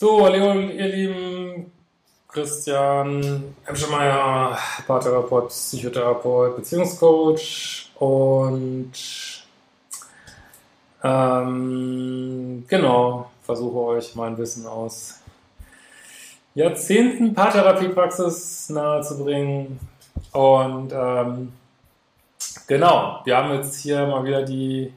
So, 0.00 0.24
hallo 0.24 0.54
ihr 0.54 0.86
Lieben, 0.86 1.72
Christian 2.28 3.56
Emschemeyer, 3.66 4.56
Paartherapeut, 4.86 5.48
Psychotherapeut, 5.48 6.54
Beziehungscoach 6.54 7.90
und 7.98 8.92
ähm, 11.02 12.64
genau, 12.68 13.28
versuche 13.42 13.76
euch 13.76 14.14
mein 14.14 14.38
Wissen 14.38 14.68
aus 14.68 15.18
Jahrzehnten 16.54 17.34
Paartherapiepraxis 17.34 18.68
nahezubringen 18.68 19.80
und 20.30 20.92
ähm, 20.94 21.52
genau, 22.68 23.20
wir 23.24 23.36
haben 23.36 23.52
jetzt 23.52 23.80
hier 23.80 24.06
mal 24.06 24.22
wieder 24.22 24.44
die 24.44 24.92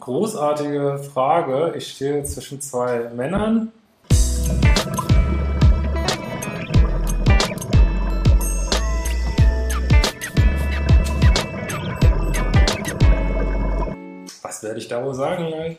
großartige 0.00 0.98
Frage. 1.12 1.74
Ich 1.76 1.88
stehe 1.88 2.24
zwischen 2.24 2.62
zwei 2.62 3.10
Männern. 3.14 3.70
Werde 14.74 14.80
ich 14.80 14.88
da 14.88 15.04
wohl 15.04 15.14
sagen? 15.14 15.78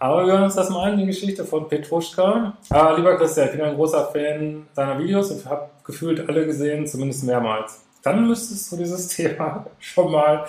Aber 0.00 0.26
wir 0.26 0.32
hören 0.32 0.44
uns 0.44 0.56
das 0.56 0.68
mal 0.68 0.90
an, 0.90 0.98
die 0.98 1.06
Geschichte 1.06 1.44
von 1.44 1.68
Petruschka. 1.68 2.54
Ah, 2.68 2.94
lieber 2.96 3.16
Christian, 3.16 3.46
ich 3.46 3.52
bin 3.52 3.60
ein 3.60 3.76
großer 3.76 4.06
Fan 4.06 4.66
deiner 4.74 4.98
Videos 4.98 5.30
und 5.30 5.46
habe 5.46 5.70
gefühlt 5.84 6.28
alle 6.28 6.44
gesehen, 6.44 6.86
zumindest 6.86 7.24
mehrmals 7.24 7.84
dann 8.02 8.26
müsstest 8.26 8.72
du 8.72 8.78
dieses 8.78 9.08
Thema 9.14 9.66
schon 9.78 10.10
mal 10.10 10.46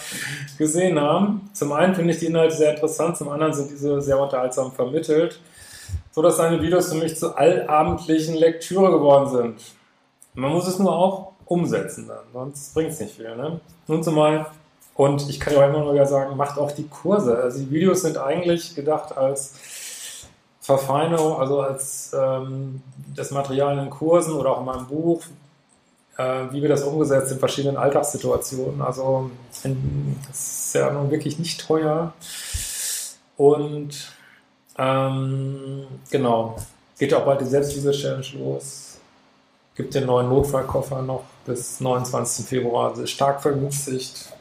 gesehen 0.57 0.97
haben. 0.97 1.49
Zum 1.51 1.73
einen 1.73 1.93
finde 1.93 2.13
ich 2.13 2.19
die 2.19 2.27
Inhalte 2.27 2.55
sehr 2.55 2.71
interessant, 2.71 3.17
zum 3.17 3.27
anderen 3.27 3.53
sind 3.53 3.69
diese 3.69 4.01
sehr 4.01 4.17
unterhaltsam 4.17 4.71
vermittelt, 4.71 5.41
so 6.11 6.21
dass 6.21 6.37
seine 6.37 6.61
Videos 6.61 6.89
für 6.93 6.97
mich 6.97 7.17
zur 7.17 7.37
allabendlichen 7.37 8.35
Lektüre 8.35 8.89
geworden 8.89 9.29
sind. 9.29 9.61
Man 10.33 10.53
muss 10.53 10.65
es 10.65 10.79
nur 10.79 10.95
auch 10.95 11.33
umsetzen 11.43 12.07
dann, 12.07 12.23
sonst 12.31 12.73
bringt 12.73 12.91
es 12.91 13.01
nicht 13.01 13.15
viel. 13.17 13.35
Ne? 13.35 13.59
Nun 13.85 14.01
zumal, 14.01 14.45
und 14.95 15.29
ich 15.29 15.39
kann 15.39 15.53
ja 15.53 15.65
immer 15.65 15.79
nur 15.79 16.05
sagen, 16.05 16.35
macht 16.37 16.57
auch 16.57 16.71
die 16.71 16.87
Kurse. 16.87 17.37
Also 17.37 17.59
die 17.59 17.71
Videos 17.71 18.01
sind 18.01 18.17
eigentlich 18.17 18.75
gedacht 18.75 19.17
als 19.17 19.53
Verfeinerung, 20.59 21.39
also 21.39 21.61
als 21.61 22.11
ähm, 22.13 22.81
das 23.15 23.31
Material 23.31 23.77
in 23.79 23.89
Kursen 23.89 24.33
oder 24.33 24.51
auch 24.51 24.59
in 24.59 24.65
meinem 24.65 24.87
Buch, 24.87 25.23
äh, 26.17 26.43
wie 26.51 26.61
wir 26.61 26.69
das 26.69 26.83
umgesetzt 26.83 27.31
in 27.31 27.39
verschiedenen 27.39 27.77
Alltagssituationen. 27.77 28.81
Also 28.81 29.31
das 30.27 30.37
ist 30.37 30.75
ja 30.75 30.91
nun 30.91 31.09
wirklich 31.09 31.39
nicht 31.39 31.65
teuer. 31.65 32.13
Und 33.37 34.11
ähm, 34.77 35.87
genau, 36.11 36.57
geht 36.99 37.11
ja 37.11 37.17
auch 37.17 37.25
bald 37.25 37.41
die 37.41 37.45
Selbstliebe-Challenge 37.45 38.27
los. 38.37 38.99
Gibt 39.75 39.95
den 39.95 40.05
neuen 40.05 40.29
Notfallkoffer 40.29 41.01
noch 41.01 41.23
bis 41.45 41.79
29. 41.79 42.45
Februar, 42.45 42.89
also 42.89 43.05
stark 43.07 43.41
vergünstigt. 43.41 44.31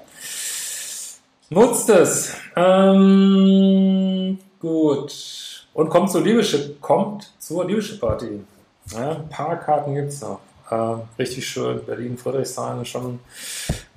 Nutzt 1.53 1.91
es. 1.91 2.33
Ähm, 2.55 4.39
gut. 4.61 5.67
Und 5.75 5.89
kommt 5.91 6.11
zur 6.11 6.23
Liebeschip, 6.23 6.81
kommt 6.81 7.33
zur 7.41 7.65
Liebeschip-Party. 7.65 8.45
Ja, 8.93 9.11
ein 9.17 9.29
paar 9.29 9.57
Karten 9.57 9.97
gibt 9.97 10.11
es 10.11 10.21
noch. 10.21 10.39
Äh, 10.71 10.97
richtig 11.19 11.49
schön. 11.49 11.85
Berlin, 11.85 12.17
Friedrichshain, 12.17 12.85
schon 12.87 13.19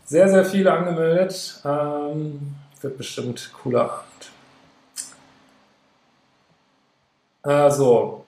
sehr, 0.03 0.27
sehr 0.29 0.45
viele 0.45 0.71
angemeldet. 0.73 1.61
Ähm, 1.63 2.55
wird 2.81 2.97
bestimmt 2.97 3.51
cooler 3.61 3.83
Abend. 3.83 4.31
Also, 7.43 8.25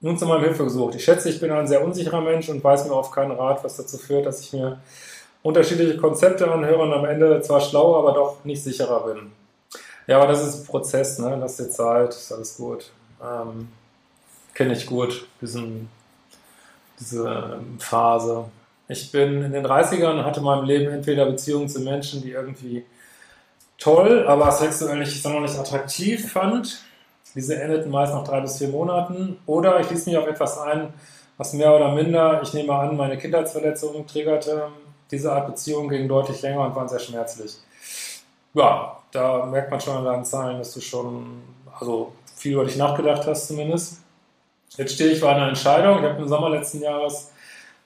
nun 0.00 0.18
zu 0.18 0.26
meinem 0.26 0.42
Hilfegesuch. 0.42 0.96
Ich 0.96 1.04
schätze, 1.04 1.28
ich 1.28 1.38
bin 1.38 1.52
ein 1.52 1.68
sehr 1.68 1.84
unsicherer 1.84 2.20
Mensch 2.20 2.48
und 2.48 2.64
weiß 2.64 2.86
mir 2.86 2.94
auf 2.94 3.12
keinen 3.12 3.32
Rat, 3.32 3.62
was 3.62 3.76
dazu 3.76 3.98
führt, 3.98 4.26
dass 4.26 4.40
ich 4.40 4.52
mir 4.52 4.80
unterschiedliche 5.44 5.96
Konzepte 5.98 6.50
anhöre 6.50 6.82
und 6.82 6.92
am 6.92 7.04
Ende 7.04 7.40
zwar 7.42 7.60
schlauer, 7.60 7.98
aber 7.98 8.12
doch 8.12 8.44
nicht 8.44 8.64
sicherer 8.64 9.06
bin. 9.06 9.30
Ja, 10.08 10.16
aber 10.16 10.26
das 10.26 10.44
ist 10.44 10.60
ein 10.60 10.66
Prozess, 10.66 11.20
ne? 11.20 11.36
Lass 11.40 11.58
dir 11.58 11.70
Zeit, 11.70 12.10
ist 12.10 12.32
alles 12.32 12.56
gut. 12.56 12.90
Ähm, 13.22 13.68
Kenne 14.54 14.72
ich 14.72 14.86
gut, 14.86 15.26
diesen 15.40 15.88
diese 16.98 17.60
Phase. 17.78 18.46
Ich 18.88 19.10
bin 19.10 19.42
in 19.42 19.52
den 19.52 19.66
30ern 19.66 20.18
und 20.18 20.24
hatte 20.24 20.40
in 20.40 20.46
meinem 20.46 20.64
Leben 20.64 20.92
entweder 20.92 21.26
Beziehungen 21.26 21.68
zu 21.68 21.80
Menschen, 21.80 22.22
die 22.22 22.30
irgendwie 22.30 22.84
toll, 23.78 24.26
aber 24.26 24.50
sexuell 24.52 24.98
nicht 24.98 25.22
sonderlich 25.22 25.58
attraktiv 25.58 26.30
fand. 26.32 26.82
Diese 27.34 27.60
endeten 27.60 27.90
meist 27.90 28.14
nach 28.14 28.24
drei 28.24 28.40
bis 28.40 28.58
vier 28.58 28.68
Monaten. 28.68 29.38
Oder 29.46 29.80
ich 29.80 29.90
ließ 29.90 30.06
mich 30.06 30.16
auf 30.16 30.26
etwas 30.26 30.58
ein, 30.58 30.92
was 31.36 31.52
mehr 31.52 31.74
oder 31.74 31.92
minder, 31.92 32.40
ich 32.42 32.54
nehme 32.54 32.74
an, 32.74 32.96
meine 32.96 33.18
Kindheitsverletzungen 33.18 34.06
triggerte. 34.06 34.68
Diese 35.10 35.32
Art 35.32 35.46
Beziehung 35.46 35.88
ging 35.88 36.08
deutlich 36.08 36.40
länger 36.42 36.66
und 36.66 36.74
waren 36.74 36.88
sehr 36.88 36.98
schmerzlich. 36.98 37.56
Ja, 38.54 38.98
da 39.12 39.46
merkt 39.46 39.70
man 39.70 39.80
schon 39.80 39.96
an 39.96 40.04
deinen 40.04 40.24
Zahlen, 40.24 40.58
dass 40.58 40.72
du 40.74 40.80
schon 40.80 41.42
also 41.78 42.12
viel 42.36 42.54
über 42.54 42.64
dich 42.64 42.76
nachgedacht 42.76 43.26
hast 43.26 43.48
zumindest. 43.48 43.98
Jetzt 44.76 44.94
stehe 44.94 45.10
ich 45.10 45.20
vor 45.20 45.30
einer 45.30 45.48
Entscheidung. 45.48 45.98
Ich 45.98 46.04
habe 46.04 46.22
im 46.22 46.28
Sommer 46.28 46.50
letzten 46.50 46.80
Jahres 46.80 47.30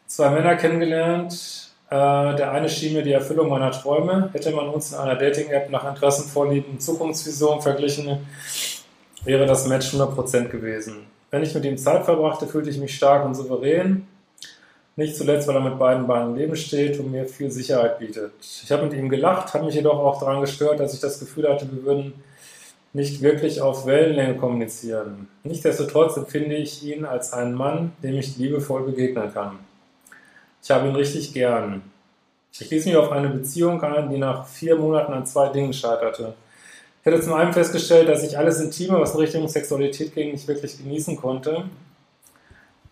zwei 0.06 0.30
Männer 0.30 0.56
kennengelernt. 0.56 1.70
Äh, 1.90 2.36
der 2.36 2.52
eine 2.52 2.68
schien 2.68 2.94
mir 2.94 3.02
die 3.02 3.12
Erfüllung 3.12 3.48
meiner 3.48 3.70
Träume. 3.70 4.30
Hätte 4.32 4.52
man 4.52 4.68
uns 4.68 4.92
in 4.92 4.98
einer 4.98 5.16
Dating-App 5.16 5.70
nach 5.70 5.88
Interessen, 5.88 6.28
Vorlieben, 6.28 6.78
Zukunftsvision 6.78 7.62
verglichen, 7.62 8.26
wäre 9.24 9.46
das 9.46 9.66
Match 9.66 9.94
100% 9.94 10.48
gewesen. 10.48 11.06
Wenn 11.30 11.42
ich 11.42 11.54
mit 11.54 11.64
ihm 11.64 11.76
Zeit 11.76 12.04
verbrachte, 12.04 12.46
fühlte 12.46 12.70
ich 12.70 12.78
mich 12.78 12.94
stark 12.94 13.24
und 13.24 13.34
souverän. 13.34 14.06
Nicht 14.98 15.14
zuletzt, 15.14 15.46
weil 15.46 15.54
er 15.54 15.60
mit 15.60 15.78
beiden 15.78 16.08
Beinen 16.08 16.30
im 16.30 16.34
Leben 16.34 16.56
steht 16.56 16.98
und 16.98 17.12
mir 17.12 17.24
viel 17.24 17.52
Sicherheit 17.52 18.00
bietet. 18.00 18.32
Ich 18.40 18.72
habe 18.72 18.82
mit 18.82 18.94
ihm 18.94 19.08
gelacht, 19.08 19.54
habe 19.54 19.66
mich 19.66 19.76
jedoch 19.76 19.96
auch 19.96 20.18
daran 20.18 20.40
gestört, 20.40 20.80
dass 20.80 20.92
ich 20.92 20.98
das 20.98 21.20
Gefühl 21.20 21.48
hatte, 21.48 21.70
wir 21.70 21.84
würden 21.84 22.14
nicht 22.92 23.22
wirklich 23.22 23.60
auf 23.60 23.86
Wellenlänge 23.86 24.34
kommunizieren. 24.34 25.28
Nichtsdestotrotz 25.44 26.16
empfinde 26.16 26.56
ich 26.56 26.82
ihn 26.82 27.04
als 27.04 27.32
einen 27.32 27.54
Mann, 27.54 27.92
dem 28.02 28.16
ich 28.16 28.38
liebevoll 28.38 28.86
begegnen 28.86 29.32
kann. 29.32 29.60
Ich 30.64 30.72
habe 30.72 30.88
ihn 30.88 30.96
richtig 30.96 31.32
gern. 31.32 31.82
Ich 32.50 32.68
ließ 32.68 32.86
mich 32.86 32.96
auf 32.96 33.12
eine 33.12 33.28
Beziehung 33.28 33.80
ein, 33.80 34.10
die 34.10 34.18
nach 34.18 34.48
vier 34.48 34.74
Monaten 34.74 35.12
an 35.12 35.24
zwei 35.26 35.48
Dingen 35.50 35.72
scheiterte. 35.72 36.34
Ich 37.02 37.06
hatte 37.06 37.22
zum 37.22 37.34
einen 37.34 37.52
festgestellt, 37.52 38.08
dass 38.08 38.24
ich 38.24 38.36
alles 38.36 38.60
Intime, 38.60 38.98
was 38.98 39.14
in 39.14 39.20
Richtung 39.20 39.46
Sexualität 39.46 40.12
ging, 40.12 40.32
nicht 40.32 40.48
wirklich 40.48 40.76
genießen 40.76 41.14
konnte, 41.14 41.66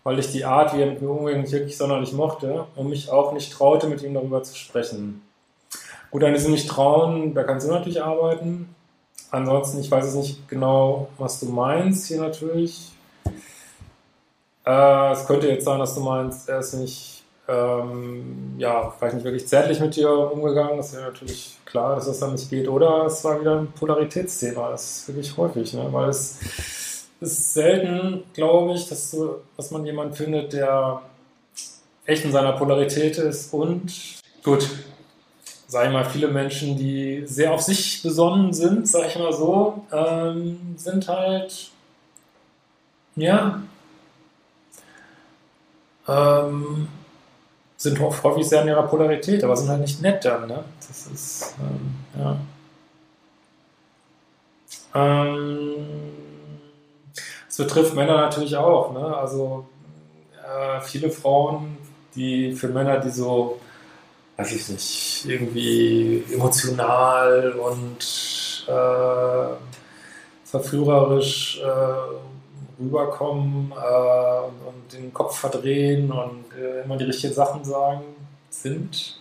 weil 0.07 0.19
ich 0.19 0.31
die 0.31 0.45
Art, 0.45 0.73
wie 0.73 0.79
er 0.79 0.87
mit 0.87 1.01
mir 1.01 1.09
umging, 1.09 1.41
nicht 1.41 1.51
wirklich 1.51 1.75
sonderlich 1.75 2.13
mochte 2.13 2.65
und 2.77 2.87
mich 2.87 3.11
auch 3.11 3.33
nicht 3.33 3.51
traute, 3.51 3.87
mit 3.87 4.01
ihm 4.01 4.13
darüber 4.13 4.41
zu 4.41 4.55
sprechen. 4.55 5.21
Gut, 6.11 6.23
an 6.23 6.33
diesem 6.33 6.51
Nicht-Trauen, 6.51 7.33
da 7.33 7.43
kannst 7.43 7.67
du 7.67 7.73
natürlich 7.73 8.01
arbeiten. 8.01 8.73
Ansonsten, 9.31 9.81
ich 9.81 9.91
weiß 9.91 10.05
jetzt 10.05 10.15
nicht 10.15 10.47
genau, 10.47 11.09
was 11.17 11.41
du 11.41 11.47
meinst 11.47 12.07
hier 12.07 12.21
natürlich. 12.21 12.89
Äh, 14.65 15.11
es 15.11 15.27
könnte 15.27 15.49
jetzt 15.49 15.65
sein, 15.65 15.79
dass 15.79 15.93
du 15.93 15.99
meinst, 15.99 16.47
er 16.47 16.59
ist 16.59 16.75
nicht, 16.75 17.25
ähm, 17.49 18.55
ja, 18.57 18.93
vielleicht 18.97 19.15
nicht 19.15 19.25
wirklich 19.25 19.45
zärtlich 19.49 19.81
mit 19.81 19.97
dir 19.97 20.09
umgegangen. 20.09 20.77
Das 20.77 20.93
ist 20.93 20.99
ja 20.99 21.01
natürlich 21.01 21.57
klar, 21.65 21.95
dass 21.95 22.05
das 22.05 22.19
dann 22.19 22.31
nicht 22.31 22.49
geht. 22.49 22.69
Oder 22.69 23.07
es 23.07 23.25
war 23.25 23.41
wieder 23.41 23.59
ein 23.59 23.73
Polaritätsthema. 23.73 24.69
Das 24.69 24.99
ist 24.99 25.07
wirklich 25.09 25.35
häufig, 25.35 25.73
ne? 25.73 25.85
weil 25.91 26.07
es 26.07 26.39
ist 27.19 27.53
selten, 27.53 28.23
glaube 28.33 28.73
ich, 28.73 28.87
dass, 28.87 29.11
du, 29.11 29.37
dass 29.55 29.71
man 29.71 29.85
jemanden 29.85 30.13
findet, 30.13 30.53
der 30.53 31.01
echt 32.05 32.23
in 32.25 32.31
seiner 32.31 32.53
Polarität 32.53 33.17
ist 33.17 33.53
und 33.53 33.91
gut, 34.43 34.67
sage 35.67 35.87
ich 35.87 35.93
mal, 35.93 36.05
viele 36.05 36.29
Menschen, 36.29 36.77
die 36.77 37.23
sehr 37.25 37.51
auf 37.51 37.61
sich 37.61 38.01
besonnen 38.01 38.53
sind, 38.53 38.87
sage 38.87 39.07
ich 39.07 39.17
mal 39.17 39.33
so, 39.33 39.85
ähm, 39.91 40.75
sind 40.77 41.07
halt, 41.07 41.71
ja, 43.15 43.61
ähm, 46.07 46.87
sind 47.75 47.99
häufig 47.99 48.47
sehr 48.47 48.61
in 48.63 48.69
ihrer 48.69 48.87
Polarität, 48.87 49.43
aber 49.43 49.55
sind 49.55 49.69
halt 49.69 49.81
nicht 49.81 50.01
nett 50.01 50.23
dann, 50.25 50.47
ne? 50.47 50.63
Das 50.87 51.07
ist, 51.07 51.55
ähm, 51.59 51.95
ja. 52.19 52.37
Ähm, 54.95 55.75
das 57.57 57.65
betrifft 57.65 57.95
Männer 57.95 58.17
natürlich 58.17 58.55
auch, 58.55 58.93
ne? 58.93 59.17
Also 59.17 59.65
äh, 60.33 60.81
viele 60.81 61.09
Frauen, 61.09 61.77
die 62.15 62.53
für 62.53 62.67
Männer, 62.67 62.99
die 62.99 63.09
so 63.09 63.59
weiß 64.37 64.51
ich 64.51 64.69
nicht, 64.69 65.25
irgendwie 65.25 66.23
emotional 66.31 67.53
und 67.53 68.65
äh, 68.67 69.55
verführerisch 70.45 71.59
äh, 71.59 72.81
rüberkommen 72.81 73.71
äh, 73.71 74.67
und 74.67 74.93
den 74.93 75.11
Kopf 75.11 75.39
verdrehen 75.39 76.11
und 76.11 76.45
äh, 76.55 76.83
immer 76.83 76.97
die 76.97 77.05
richtigen 77.05 77.33
Sachen 77.33 77.65
sagen, 77.65 78.03
sind 78.51 79.19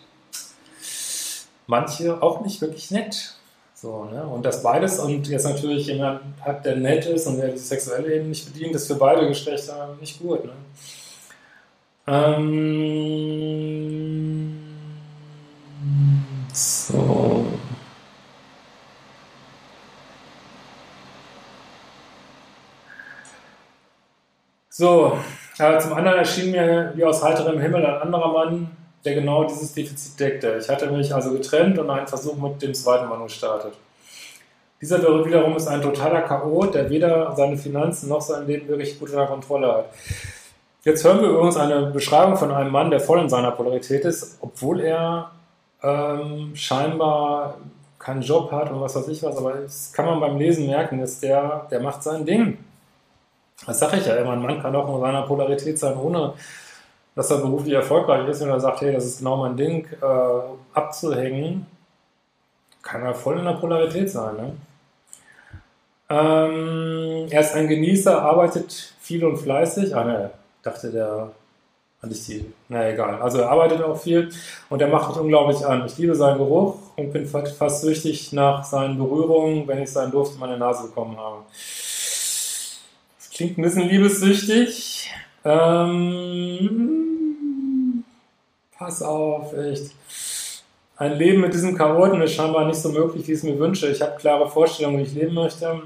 manche 1.66 2.22
auch 2.22 2.42
nicht 2.42 2.60
wirklich 2.60 2.90
nett. 2.90 3.35
So, 3.78 4.06
ne? 4.06 4.24
Und 4.26 4.42
das 4.46 4.62
beides, 4.62 4.98
und 4.98 5.28
jetzt 5.28 5.44
natürlich 5.44 5.86
jemand 5.88 6.22
hat, 6.40 6.64
der 6.64 6.76
nett 6.76 7.04
ist 7.04 7.26
und 7.26 7.36
der 7.36 7.48
das 7.48 7.68
sexuelle 7.68 8.14
eben 8.14 8.30
nicht 8.30 8.50
bedient, 8.50 8.74
ist 8.74 8.86
für 8.86 8.94
beide 8.94 9.28
Geschlechter 9.28 9.94
nicht 10.00 10.18
gut. 10.18 10.46
Ne? 10.46 10.52
Ähm, 12.06 12.56
so. 16.54 17.46
So, 24.70 25.18
äh, 25.58 25.78
zum 25.80 25.92
anderen 25.92 26.18
erschien 26.18 26.50
mir 26.50 26.92
wie 26.94 27.04
aus 27.04 27.22
heiterem 27.22 27.60
Himmel 27.60 27.84
ein 27.84 28.00
anderer 28.00 28.32
Mann, 28.32 28.74
der 29.04 29.14
genau 29.14 29.44
dieses 29.44 29.72
Defizit 29.72 30.18
deckte. 30.18 30.58
Ich 30.60 30.68
hatte 30.68 30.90
mich 30.90 31.14
also 31.14 31.32
getrennt 31.32 31.78
und 31.78 31.90
einen 31.90 32.06
Versuch 32.06 32.36
mit 32.36 32.60
dem 32.62 32.74
zweiten 32.74 33.08
Mann 33.08 33.22
gestartet. 33.22 33.74
Dieser 34.80 35.02
wiederum 35.24 35.56
ist 35.56 35.68
ein 35.68 35.80
totaler 35.80 36.22
Chaot, 36.22 36.74
der 36.74 36.90
weder 36.90 37.34
seine 37.34 37.56
Finanzen 37.56 38.08
noch 38.08 38.20
sein 38.20 38.46
Leben 38.46 38.68
wirklich 38.68 38.98
gut 38.98 39.10
unter 39.10 39.26
Kontrolle 39.26 39.72
hat. 39.72 39.86
Jetzt 40.84 41.02
hören 41.02 41.20
wir 41.20 41.30
übrigens 41.30 41.56
eine 41.56 41.86
Beschreibung 41.86 42.36
von 42.36 42.52
einem 42.52 42.70
Mann, 42.70 42.90
der 42.90 43.00
voll 43.00 43.20
in 43.20 43.28
seiner 43.28 43.52
Polarität 43.52 44.04
ist, 44.04 44.38
obwohl 44.40 44.80
er 44.80 45.30
ähm, 45.82 46.54
scheinbar 46.54 47.56
keinen 47.98 48.22
Job 48.22 48.52
hat 48.52 48.70
und 48.70 48.80
was 48.80 48.94
weiß 48.94 49.08
ich 49.08 49.22
was, 49.22 49.36
aber 49.36 49.54
das 49.54 49.92
kann 49.92 50.06
man 50.06 50.20
beim 50.20 50.38
Lesen 50.38 50.66
merken, 50.66 51.00
dass 51.00 51.18
der, 51.18 51.66
der 51.70 51.80
macht 51.80 52.02
sein 52.02 52.24
Ding. 52.24 52.58
Das 53.66 53.78
sage 53.78 53.96
ich 53.96 54.06
ja 54.06 54.14
immer, 54.16 54.32
ein 54.32 54.42
Mann 54.42 54.60
kann 54.60 54.76
auch 54.76 54.94
in 54.94 55.00
seiner 55.00 55.22
Polarität 55.22 55.78
sein, 55.78 55.96
ohne 55.96 56.34
dass 57.16 57.30
er 57.30 57.38
beruflich 57.38 57.74
erfolgreich 57.74 58.28
ist 58.28 58.42
und 58.42 58.50
er 58.50 58.60
sagt, 58.60 58.82
hey, 58.82 58.92
das 58.92 59.06
ist 59.06 59.18
genau 59.18 59.38
mein 59.38 59.56
Ding, 59.56 59.88
äh, 60.00 60.76
abzuhängen, 60.78 61.66
kann 62.82 63.02
er 63.02 63.14
voll 63.14 63.38
in 63.38 63.46
der 63.46 63.54
Polarität 63.54 64.10
sein. 64.10 64.36
Ne? 64.36 64.52
Ähm, 66.08 67.26
er 67.30 67.40
ist 67.40 67.54
ein 67.54 67.66
Genießer, 67.66 68.22
arbeitet 68.22 68.92
viel 69.00 69.24
und 69.24 69.38
fleißig. 69.38 69.96
Ah, 69.96 70.04
ne, 70.04 70.30
dachte 70.62 70.92
der, 70.92 71.30
hatte 72.02 72.12
ich 72.12 72.26
die, 72.26 72.52
na 72.68 72.88
egal. 72.90 73.20
Also 73.20 73.38
er 73.38 73.50
arbeitet 73.50 73.82
auch 73.82 73.98
viel 73.98 74.30
und 74.68 74.82
er 74.82 74.88
macht 74.88 75.08
mich 75.08 75.18
unglaublich 75.18 75.64
an. 75.66 75.86
Ich 75.86 75.96
liebe 75.96 76.14
seinen 76.14 76.36
Geruch 76.36 76.76
und 76.96 77.12
bin 77.12 77.26
fast 77.26 77.80
süchtig 77.80 78.32
nach 78.34 78.62
seinen 78.62 78.98
Berührungen, 78.98 79.66
wenn 79.66 79.82
ich 79.82 79.90
seinen 79.90 80.12
Duft 80.12 80.34
in 80.34 80.40
meine 80.40 80.58
Nase 80.58 80.88
bekommen 80.88 81.16
habe. 81.16 81.38
Das 83.18 83.30
klingt 83.32 83.56
ein 83.56 83.62
bisschen 83.62 83.88
liebessüchtig. 83.88 84.95
Ähm, 85.48 86.82
pass 88.76 89.00
auf, 89.00 89.56
echt. 89.56 89.92
Ein 90.96 91.12
Leben 91.18 91.40
mit 91.42 91.54
diesem 91.54 91.76
Chaoten 91.76 92.20
ist 92.22 92.34
scheinbar 92.34 92.64
nicht 92.66 92.80
so 92.80 92.88
möglich, 92.88 93.28
wie 93.28 93.32
ich 93.32 93.38
es 93.38 93.44
mir 93.44 93.56
wünsche. 93.58 93.86
Ich 93.88 94.02
habe 94.02 94.16
klare 94.16 94.48
Vorstellungen, 94.50 94.98
wie 94.98 95.02
ich 95.02 95.14
leben 95.14 95.34
möchte. 95.34 95.82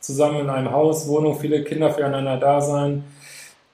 Zusammen 0.00 0.40
in 0.40 0.50
einem 0.50 0.70
Haus, 0.72 1.08
Wohnung, 1.08 1.38
viele 1.38 1.64
Kinder 1.64 1.90
füreinander 1.90 2.36
da 2.36 2.60
sein. 2.60 3.04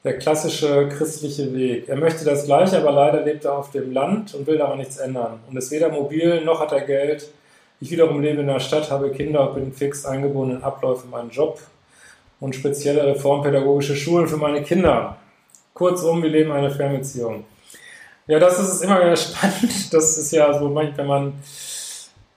Der 0.04 0.18
klassische 0.18 0.88
christliche 0.88 1.52
Weg. 1.52 1.88
Er 1.88 1.96
möchte 1.96 2.24
das 2.24 2.44
Gleiche, 2.44 2.78
aber 2.78 2.92
leider 2.92 3.22
lebt 3.22 3.44
er 3.44 3.58
auf 3.58 3.72
dem 3.72 3.92
Land 3.92 4.34
und 4.34 4.46
will 4.46 4.58
daran 4.58 4.78
nichts 4.78 4.98
ändern. 4.98 5.40
Und 5.48 5.56
ist 5.56 5.72
weder 5.72 5.88
mobil, 5.88 6.44
noch 6.44 6.60
hat 6.60 6.70
er 6.70 6.82
Geld. 6.82 7.28
Ich 7.80 7.90
wiederum 7.90 8.20
lebe 8.22 8.42
in 8.42 8.46
der 8.46 8.60
Stadt, 8.60 8.88
habe 8.88 9.10
Kinder 9.10 9.46
bin 9.48 9.72
fix 9.72 10.06
eingebunden 10.06 10.58
in 10.58 10.62
Abläufe 10.62 11.08
meinen 11.08 11.30
Job 11.30 11.58
und 12.38 12.54
spezielle 12.54 13.04
reformpädagogische 13.06 13.96
Schulen 13.96 14.28
für 14.28 14.36
meine 14.36 14.62
Kinder. 14.62 15.16
Kurzum, 15.74 16.22
wir 16.22 16.30
leben 16.30 16.52
eine 16.52 16.70
Fernbeziehung. 16.70 17.44
Ja, 18.28 18.38
das 18.38 18.58
ist 18.60 18.82
immer 18.82 19.00
wieder 19.00 19.16
spannend. 19.16 19.92
Das 19.92 20.16
ist 20.16 20.32
ja 20.32 20.56
so, 20.58 20.74
wenn 20.74 21.06
man 21.06 21.34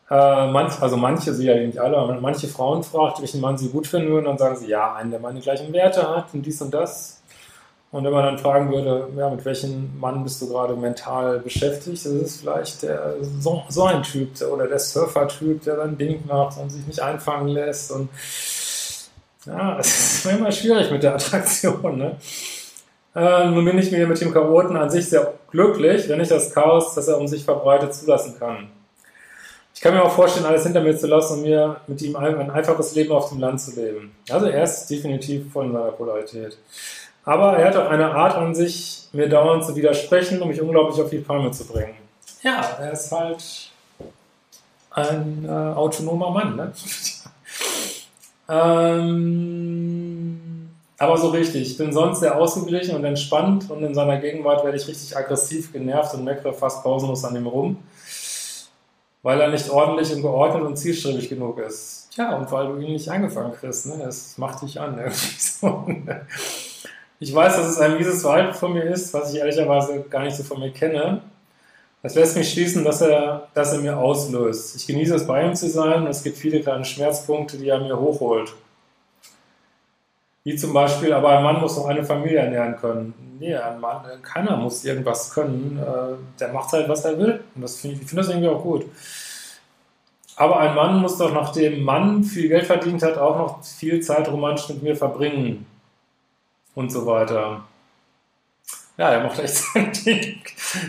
äh, 0.09 0.47
manch, 0.47 0.81
also 0.81 0.97
manche, 0.97 1.33
sie 1.33 1.45
ja 1.45 1.55
nicht 1.55 1.77
alle, 1.77 1.97
aber 1.97 2.19
manche 2.19 2.47
Frauen 2.47 2.83
fragt, 2.83 3.21
welchen 3.21 3.39
Mann 3.41 3.57
sie 3.57 3.69
gut 3.69 3.87
finden 3.87 4.09
würden, 4.09 4.25
dann 4.25 4.37
sagen 4.37 4.55
sie, 4.55 4.67
ja, 4.67 4.95
einen, 4.95 5.11
der 5.11 5.19
meine 5.19 5.39
gleichen 5.39 5.71
Werte 5.71 6.09
hat 6.09 6.33
und 6.33 6.45
dies 6.45 6.61
und 6.61 6.73
das. 6.73 7.21
Und 7.91 8.03
wenn 8.03 8.11
man 8.11 8.25
dann 8.25 8.37
fragen 8.37 8.71
würde, 8.71 9.07
ja, 9.15 9.29
mit 9.29 9.45
welchem 9.45 9.97
Mann 9.99 10.23
bist 10.23 10.41
du 10.41 10.49
gerade 10.49 10.75
mental 10.75 11.39
beschäftigt, 11.39 12.05
das 12.05 12.11
ist 12.11 12.41
vielleicht 12.41 12.83
der, 12.83 13.15
so, 13.39 13.63
so 13.69 13.83
ein 13.83 14.03
Typ 14.03 14.35
der, 14.35 14.51
oder 14.51 14.67
der 14.67 14.79
Surfer-Typ, 14.79 15.63
der 15.63 15.77
sein 15.77 15.97
Ding 15.97 16.25
macht 16.27 16.57
und 16.57 16.69
sich 16.69 16.85
nicht 16.85 16.99
einfangen 17.01 17.49
lässt. 17.49 17.91
Und 17.91 18.09
ja, 19.45 19.77
es 19.79 20.25
ist 20.25 20.25
immer 20.25 20.51
schwierig 20.51 20.91
mit 20.91 21.03
der 21.03 21.15
Attraktion. 21.15 21.97
Ne? 21.97 22.17
Äh, 23.17 23.49
nun 23.49 23.65
bin 23.65 23.79
ich 23.79 23.91
mir 23.91 24.05
mit 24.05 24.21
dem 24.21 24.31
Chaoten 24.31 24.77
an 24.77 24.91
sich 24.91 25.09
sehr 25.09 25.33
glücklich, 25.49 26.07
wenn 26.07 26.21
ich 26.21 26.27
das 26.27 26.53
Chaos, 26.53 26.93
das 26.93 27.07
er 27.07 27.17
um 27.17 27.27
sich 27.27 27.43
verbreitet, 27.43 27.95
zulassen 27.95 28.37
kann. 28.37 28.67
Ich 29.73 29.81
kann 29.81 29.95
mir 29.95 30.03
auch 30.03 30.11
vorstellen, 30.11 30.45
alles 30.45 30.61
hinter 30.61 30.81
mir 30.81 30.95
zu 30.95 31.07
lassen 31.07 31.37
und 31.37 31.41
mir 31.41 31.77
mit 31.87 31.99
ihm 32.03 32.15
ein, 32.15 32.51
einfaches 32.51 32.93
Leben 32.93 33.11
auf 33.11 33.29
dem 33.29 33.39
Land 33.39 33.59
zu 33.59 33.71
leben. 33.79 34.15
Also 34.29 34.45
er 34.45 34.63
ist 34.63 34.85
definitiv 34.87 35.51
von 35.51 35.73
seiner 35.73 35.91
Polarität. 35.93 36.59
Aber 37.25 37.57
er 37.57 37.69
hat 37.69 37.75
auch 37.75 37.89
eine 37.89 38.11
Art 38.11 38.35
an 38.35 38.53
sich, 38.53 39.07
mir 39.13 39.27
dauernd 39.27 39.65
zu 39.65 39.75
widersprechen, 39.75 40.39
um 40.39 40.49
mich 40.49 40.61
unglaublich 40.61 41.01
auf 41.01 41.09
die 41.09 41.17
Palme 41.17 41.49
zu 41.49 41.65
bringen. 41.65 41.95
Ja, 42.43 42.61
er 42.79 42.91
ist 42.91 43.11
halt 43.11 43.71
ein 44.91 45.43
äh, 45.43 45.49
autonomer 45.49 46.29
Mann. 46.29 46.55
Ne? 46.55 46.71
ähm, 48.49 49.66
aber 50.97 51.17
so 51.17 51.29
richtig. 51.29 51.71
Ich 51.71 51.77
bin 51.77 51.93
sonst 51.93 52.19
sehr 52.19 52.37
ausgeglichen 52.37 52.95
und 52.95 53.03
entspannt 53.05 53.69
und 53.69 53.83
in 53.83 53.93
seiner 53.93 54.17
Gegenwart 54.17 54.63
werde 54.63 54.77
ich 54.77 54.87
richtig 54.87 55.15
aggressiv 55.15 55.71
genervt 55.71 56.13
und 56.15 56.23
meckere 56.23 56.53
fast 56.53 56.83
pausenlos 56.83 57.23
an 57.23 57.35
ihm 57.35 57.47
rum, 57.47 57.77
weil 59.21 59.39
er 59.39 59.49
nicht 59.49 59.69
ordentlich 59.69 60.11
und 60.13 60.21
geordnet 60.21 60.63
und 60.63 60.77
zielstrebig 60.77 61.29
genug 61.29 61.59
ist. 61.59 62.09
Tja, 62.13 62.35
und 62.35 62.51
weil 62.51 62.67
du 62.67 62.77
ihn 62.79 62.93
nicht 62.93 63.09
angefangen 63.09 63.53
kriegst, 63.53 63.85
ne? 63.85 64.03
Das 64.03 64.37
macht 64.37 64.61
dich 64.63 64.79
an. 64.79 64.99
So, 65.11 65.83
ne? 65.87 66.25
Ich 67.19 67.33
weiß, 67.33 67.55
dass 67.55 67.67
es 67.67 67.79
ein 67.79 67.97
mieses 67.97 68.21
Verhalten 68.21 68.53
von 68.53 68.73
mir 68.73 68.83
ist, 68.83 69.11
was 69.13 69.33
ich 69.33 69.39
ehrlicherweise 69.39 70.01
gar 70.03 70.23
nicht 70.23 70.35
so 70.35 70.43
von 70.43 70.59
mir 70.59 70.71
kenne. 70.71 71.21
Das 72.03 72.13
lässt 72.13 72.37
mich 72.37 72.51
schließen, 72.51 72.83
dass 72.83 73.01
er, 73.01 73.47
dass 73.55 73.73
er 73.73 73.79
mir 73.79 73.97
auslöst. 73.97 74.75
Ich 74.75 74.85
genieße 74.85 75.15
es, 75.15 75.25
bei 75.25 75.43
ihm 75.43 75.55
zu 75.55 75.67
sein. 75.67 76.05
Es 76.05 76.23
gibt 76.23 76.37
viele 76.37 76.61
kleine 76.61 76.85
Schmerzpunkte, 76.85 77.57
die 77.57 77.69
er 77.69 77.79
mir 77.79 77.99
hochholt. 77.99 78.53
Wie 80.47 80.55
zum 80.55 80.71
Beispiel, 80.71 81.11
aber 81.11 81.37
ein 81.37 81.43
Mann 81.43 81.59
muss 81.59 81.75
doch 81.75 81.87
eine 81.87 82.05
Familie 82.05 82.37
ernähren 82.37 82.77
können. 82.77 83.13
Nee, 83.37 83.53
ein 83.53 83.81
Mann, 83.81 84.01
keiner 84.21 84.55
muss 84.55 84.85
irgendwas 84.85 85.29
können. 85.33 85.77
Äh, 85.77 86.39
der 86.39 86.53
macht 86.53 86.71
halt, 86.71 86.87
was 86.87 87.03
er 87.03 87.19
will. 87.19 87.43
Und 87.53 87.63
das 87.63 87.81
find, 87.81 88.01
ich 88.01 88.07
finde 88.07 88.23
das 88.23 88.29
irgendwie 88.29 88.47
auch 88.47 88.63
gut. 88.63 88.85
Aber 90.37 90.61
ein 90.61 90.73
Mann 90.73 91.01
muss 91.01 91.17
doch, 91.17 91.33
nachdem 91.33 91.83
Mann 91.83 92.23
viel 92.23 92.47
Geld 92.47 92.65
verdient 92.65 93.03
hat, 93.03 93.17
auch 93.17 93.37
noch 93.37 93.61
viel 93.61 93.99
Zeit 93.99 94.31
romantisch 94.31 94.69
mit 94.69 94.83
mir 94.83 94.95
verbringen. 94.95 95.65
Und 96.75 96.93
so 96.93 97.05
weiter. 97.05 97.65
Ja, 98.95 99.09
er 99.09 99.23
macht 99.23 99.39
echt 99.39 99.55
sein 99.73 99.91
Ding. 99.91 100.41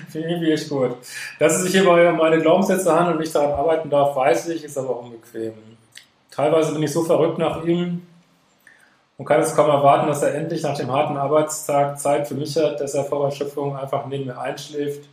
Finde 0.09 0.37
ich 0.37 0.53
echt 0.53 0.69
gut. 0.69 0.95
Dass 1.41 1.57
es 1.57 1.63
sich 1.63 1.73
hierbei 1.73 2.09
um 2.09 2.19
meine 2.19 2.41
Glaubenssätze 2.41 2.95
handelt 2.95 3.17
und 3.17 3.25
ich 3.25 3.33
daran 3.33 3.59
arbeiten 3.59 3.91
darf, 3.91 4.15
weiß 4.15 4.51
ich, 4.51 4.63
ist 4.63 4.79
aber 4.79 5.01
unbequem. 5.01 5.55
Teilweise 6.31 6.75
bin 6.75 6.85
ich 6.85 6.93
so 6.93 7.03
verrückt 7.03 7.39
nach 7.39 7.65
ihm, 7.65 8.07
und 9.19 9.25
kann 9.25 9.41
es 9.41 9.55
kaum 9.55 9.69
erwarten, 9.69 10.07
dass 10.07 10.23
er 10.23 10.35
endlich 10.35 10.63
nach 10.63 10.77
dem 10.77 10.91
harten 10.91 11.17
Arbeitstag 11.17 12.01
Zeit 12.01 12.29
für 12.29 12.35
mich 12.35 12.57
hat, 12.57 12.81
dass 12.81 12.95
er 12.95 13.05
vor 13.05 13.25
Erschöpfung 13.25 13.77
einfach 13.77 14.07
neben 14.07 14.27
mir 14.27 14.39
einschläft. 14.39 15.09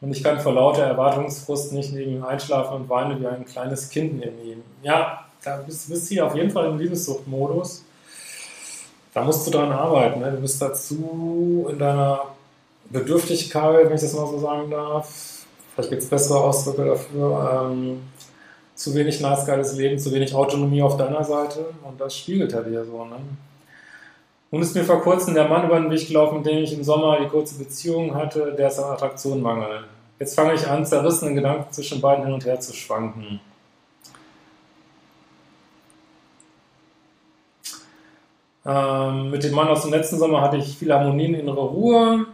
Und 0.00 0.12
ich 0.12 0.22
kann 0.22 0.40
vor 0.40 0.54
lauter 0.54 0.84
Erwartungsfrust 0.84 1.72
nicht 1.72 1.92
neben 1.92 2.12
ihm 2.12 2.24
einschlafen 2.24 2.76
und 2.76 2.88
weine 2.88 3.20
wie 3.20 3.26
ein 3.26 3.44
kleines 3.44 3.90
Kind 3.90 4.18
neben 4.18 4.40
ihm. 4.42 4.62
Ja, 4.82 5.26
da 5.42 5.56
bist, 5.56 5.90
bist 5.90 6.10
du 6.10 6.24
auf 6.24 6.34
jeden 6.36 6.50
Fall 6.50 6.66
im 6.66 6.78
Liebessuchtmodus. 6.78 7.84
Da 9.12 9.24
musst 9.24 9.46
du 9.46 9.50
dran 9.50 9.72
arbeiten. 9.72 10.20
Ne? 10.20 10.30
Du 10.30 10.40
bist 10.40 10.62
dazu 10.62 11.66
in 11.68 11.78
deiner 11.78 12.22
Bedürftigkeit, 12.88 13.86
wenn 13.86 13.96
ich 13.96 14.00
das 14.00 14.14
mal 14.14 14.28
so 14.28 14.38
sagen 14.38 14.70
darf. 14.70 15.44
Vielleicht 15.74 15.90
gibt 15.90 16.02
es 16.02 16.08
bessere 16.08 16.38
Ausdrücke 16.38 16.84
dafür. 16.84 17.68
Ähm, 17.68 18.02
zu 18.80 18.94
wenig 18.94 19.20
nice, 19.20 19.44
geiles 19.44 19.76
Leben, 19.76 19.98
zu 19.98 20.10
wenig 20.10 20.34
Autonomie 20.34 20.80
auf 20.80 20.96
deiner 20.96 21.22
Seite 21.22 21.66
und 21.86 22.00
das 22.00 22.16
spiegelt 22.16 22.54
er 22.54 22.62
dir 22.62 22.82
so. 22.82 23.04
Ne? 23.04 23.16
Nun 24.50 24.62
ist 24.62 24.74
mir 24.74 24.84
vor 24.84 25.02
kurzem 25.02 25.34
der 25.34 25.46
Mann 25.46 25.66
über 25.66 25.78
den 25.78 25.90
Weg 25.90 26.08
gelaufen, 26.08 26.38
mit 26.38 26.46
dem 26.46 26.64
ich 26.64 26.72
im 26.72 26.82
Sommer 26.82 27.20
die 27.20 27.28
kurze 27.28 27.58
Beziehung 27.58 28.14
hatte, 28.14 28.54
der 28.56 28.68
ist 28.68 28.78
an 28.78 28.94
Attraktion 28.94 29.42
mangelt. 29.42 29.84
Jetzt 30.18 30.34
fange 30.34 30.54
ich 30.54 30.66
an, 30.66 30.86
zerrissenen 30.86 31.34
Gedanken 31.34 31.70
zwischen 31.70 32.00
beiden 32.00 32.24
hin 32.24 32.32
und 32.32 32.46
her 32.46 32.58
zu 32.58 32.72
schwanken. 32.72 33.40
Ähm, 38.64 39.30
mit 39.30 39.44
dem 39.44 39.52
Mann 39.52 39.68
aus 39.68 39.82
dem 39.82 39.90
letzten 39.90 40.18
Sommer 40.18 40.40
hatte 40.40 40.56
ich 40.56 40.78
viel 40.78 40.92
Harmonie 40.92 41.28
und 41.28 41.34
innere 41.34 41.60
Ruhe. 41.66 42.26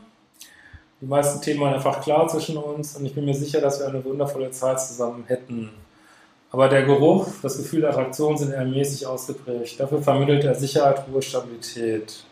Die 1.01 1.07
meisten 1.07 1.43
Themen 1.43 1.61
waren 1.61 1.75
einfach 1.75 2.01
klar 2.01 2.29
zwischen 2.29 2.57
uns 2.57 2.97
und 2.97 3.05
ich 3.05 3.15
bin 3.15 3.25
mir 3.25 3.35
sicher, 3.35 3.61
dass 3.61 3.81
wir 3.81 3.89
eine 3.89 4.05
wundervolle 4.05 4.53
Zeit 4.53 4.81
zusammen 4.81 5.25
hätten. 5.27 5.71
Aber 6.57 6.71
der 6.71 6.85
Geruch, 6.85 7.27
das 7.43 7.59
Gefühl 7.59 7.83
der 7.83 7.91
Attraktion 7.91 8.39
sind 8.39 8.51
eher 8.51 8.65
mäßig 8.65 9.07
ausgeprägt. 9.07 9.79
Dafür 9.79 10.01
vermittelt 10.01 10.43
er 10.43 10.55
Sicherheit, 10.55 11.05
Ruhe, 11.07 11.21
Stabilität. 11.21 12.25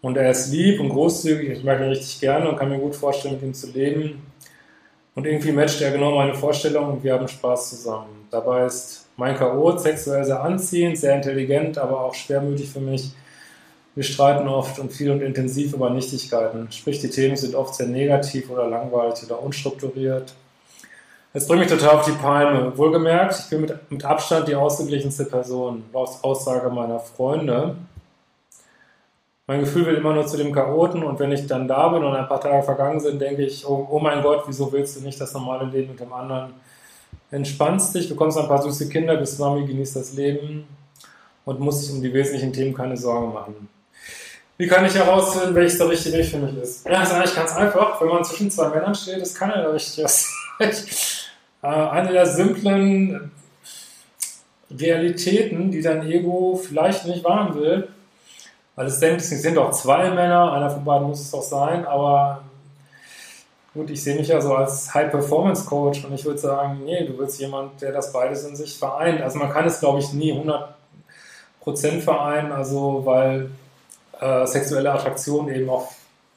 Und 0.00 0.16
er 0.16 0.30
ist 0.30 0.52
lieb 0.52 0.78
und 0.78 0.90
großzügig, 0.90 1.58
ich 1.58 1.64
mag 1.64 1.80
ihn 1.80 1.88
richtig 1.88 2.20
gerne 2.20 2.48
und 2.48 2.56
kann 2.56 2.68
mir 2.68 2.78
gut 2.78 2.94
vorstellen, 2.94 3.34
mit 3.34 3.42
ihm 3.42 3.52
zu 3.52 3.72
leben. 3.72 4.22
Und 5.16 5.26
irgendwie 5.26 5.50
matcht 5.50 5.80
er 5.80 5.90
genau 5.90 6.14
meine 6.14 6.34
Vorstellung 6.34 6.92
und 6.92 7.02
wir 7.02 7.14
haben 7.14 7.26
Spaß 7.26 7.70
zusammen. 7.70 8.28
Dabei 8.30 8.66
ist 8.66 9.06
mein 9.16 9.34
Chaot 9.34 9.80
sexuell 9.80 10.24
sehr 10.24 10.40
anziehend, 10.40 10.96
sehr 10.96 11.16
intelligent, 11.16 11.78
aber 11.78 12.00
auch 12.00 12.14
schwermütig 12.14 12.70
für 12.70 12.78
mich. 12.78 13.10
Wir 13.96 14.04
streiten 14.04 14.46
oft 14.46 14.78
und 14.78 14.92
viel 14.92 15.10
und 15.10 15.20
intensiv 15.20 15.72
über 15.72 15.90
Nichtigkeiten. 15.90 16.70
Sprich, 16.70 17.00
die 17.00 17.10
Themen 17.10 17.34
sind 17.34 17.56
oft 17.56 17.74
sehr 17.74 17.88
negativ 17.88 18.50
oder 18.50 18.68
langweilig 18.68 19.24
oder 19.24 19.42
unstrukturiert. 19.42 20.32
Es 21.36 21.48
bringt 21.48 21.62
mich 21.62 21.68
total 21.68 21.96
auf 21.96 22.04
die 22.04 22.12
Palme. 22.12 22.78
Wohlgemerkt, 22.78 23.36
ich 23.40 23.50
bin 23.50 23.62
mit, 23.62 23.90
mit 23.90 24.04
Abstand 24.04 24.46
die 24.46 24.54
ausgeglichenste 24.54 25.24
Person, 25.24 25.82
aus 25.92 26.22
Aussage 26.22 26.70
meiner 26.70 27.00
Freunde. 27.00 27.74
Mein 29.48 29.58
Gefühl 29.58 29.84
will 29.84 29.96
immer 29.96 30.14
nur 30.14 30.28
zu 30.28 30.36
dem 30.36 30.52
Chaoten 30.52 31.02
und 31.02 31.18
wenn 31.18 31.32
ich 31.32 31.44
dann 31.48 31.66
da 31.66 31.88
bin 31.88 32.04
und 32.04 32.14
ein 32.14 32.28
paar 32.28 32.40
Tage 32.40 32.62
vergangen 32.62 33.00
sind, 33.00 33.20
denke 33.20 33.42
ich, 33.42 33.66
oh, 33.66 33.88
oh 33.90 33.98
mein 33.98 34.22
Gott, 34.22 34.44
wieso 34.46 34.70
willst 34.72 34.96
du 34.96 35.00
nicht 35.00 35.20
das 35.20 35.34
normale 35.34 35.64
Leben 35.64 35.90
mit 35.90 35.98
dem 35.98 36.12
anderen? 36.12 36.54
Entspannst 37.32 37.92
dich, 37.96 38.08
bekommst 38.08 38.38
ein 38.38 38.46
paar 38.46 38.62
süße 38.62 38.88
Kinder, 38.88 39.16
bist 39.16 39.40
Mami, 39.40 39.66
genießt 39.66 39.96
das 39.96 40.12
Leben 40.12 40.68
und 41.44 41.58
musst 41.58 41.82
dich 41.82 41.96
um 41.96 42.00
die 42.00 42.14
wesentlichen 42.14 42.52
Themen 42.52 42.72
keine 42.72 42.96
Sorgen 42.96 43.34
machen. 43.34 43.68
Wie 44.56 44.68
kann 44.68 44.84
ich 44.84 44.94
herausfinden, 44.94 45.52
welches 45.56 45.78
der 45.78 45.88
richtige 45.88 46.16
Weg 46.16 46.26
für 46.26 46.38
mich 46.38 46.56
ist? 46.58 46.86
Ja, 46.86 47.00
das 47.00 47.08
ist 47.08 47.14
eigentlich 47.16 47.34
ganz 47.34 47.56
einfach. 47.56 48.00
Wenn 48.00 48.08
man 48.08 48.24
zwischen 48.24 48.52
zwei 48.52 48.68
Männern 48.68 48.94
steht, 48.94 49.18
ist 49.18 49.36
keiner 49.36 49.62
der 49.62 49.74
richtige. 49.74 50.06
Äh, 51.64 51.68
eine 51.68 52.12
der 52.12 52.26
simplen 52.26 53.30
Realitäten, 54.70 55.70
die 55.70 55.80
dein 55.80 56.06
Ego 56.06 56.60
vielleicht 56.62 57.06
nicht 57.06 57.24
wahren 57.24 57.54
will, 57.54 57.88
weil 58.76 58.86
es 58.86 59.00
denkt, 59.00 59.22
es 59.22 59.30
sind 59.30 59.56
doch 59.56 59.70
zwei 59.70 60.10
Männer, 60.10 60.52
einer 60.52 60.68
von 60.68 60.84
beiden 60.84 61.08
muss 61.08 61.20
es 61.20 61.30
doch 61.30 61.42
sein, 61.42 61.86
aber 61.86 62.42
gut, 63.72 63.88
ich 63.88 64.02
sehe 64.02 64.14
mich 64.14 64.28
ja 64.28 64.42
so 64.42 64.54
als 64.54 64.92
High-Performance-Coach 64.92 66.04
und 66.04 66.12
ich 66.12 66.26
würde 66.26 66.38
sagen, 66.38 66.82
nee, 66.84 67.06
du 67.06 67.16
willst 67.16 67.40
jemand, 67.40 67.80
der 67.80 67.92
das 67.92 68.12
beides 68.12 68.44
in 68.44 68.56
sich 68.56 68.76
vereint. 68.76 69.22
Also 69.22 69.38
man 69.38 69.50
kann 69.50 69.64
es, 69.64 69.80
glaube 69.80 70.00
ich, 70.00 70.12
nie 70.12 70.34
100% 71.64 72.00
vereinen, 72.02 72.52
also 72.52 73.06
weil 73.06 73.50
äh, 74.20 74.46
sexuelle 74.46 74.92
Attraktion 74.92 75.48
eben 75.48 75.70
auch 75.70 75.90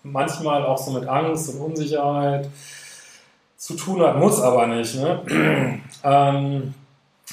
manchmal 0.03 0.65
auch 0.65 0.77
so 0.77 0.91
mit 0.91 1.05
Angst 1.05 1.49
und 1.49 1.59
Unsicherheit 1.59 2.47
zu 3.57 3.75
tun 3.75 4.01
hat, 4.01 4.17
muss 4.17 4.39
aber 4.39 4.67
nicht. 4.67 4.95
Ne? 4.95 5.81
ähm, 6.03 6.73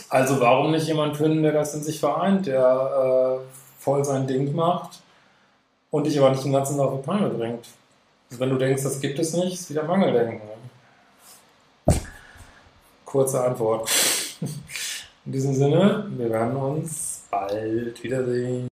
also 0.08 0.40
warum 0.40 0.72
nicht 0.72 0.88
jemand 0.88 1.16
finden, 1.16 1.42
der 1.42 1.52
das 1.52 1.74
in 1.74 1.82
sich 1.82 2.00
vereint, 2.00 2.46
der 2.46 3.40
äh, 3.40 3.82
voll 3.82 4.04
sein 4.04 4.26
Ding 4.26 4.54
macht 4.54 5.00
und 5.90 6.06
dich 6.06 6.18
aber 6.18 6.30
nicht 6.30 6.44
den 6.44 6.52
ganzen 6.52 6.78
Tag 6.78 6.86
auf 6.86 7.00
die 7.00 7.06
Palme 7.06 7.28
bringt. 7.28 7.66
Also 8.30 8.40
wenn 8.40 8.50
du 8.50 8.56
denkst, 8.56 8.82
das 8.82 9.00
gibt 9.00 9.18
es 9.18 9.34
nicht, 9.34 9.54
ist 9.54 9.70
wieder 9.70 9.84
Mangeldenken. 9.84 10.40
Kurze 13.04 13.44
Antwort. 13.44 13.88
In 15.26 15.32
diesem 15.32 15.54
Sinne, 15.54 16.06
wir 16.16 16.30
werden 16.30 16.56
uns 16.56 17.22
bald 17.30 18.02
wiedersehen. 18.02 18.68